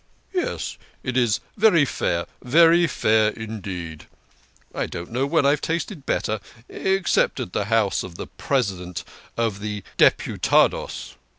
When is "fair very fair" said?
1.85-3.29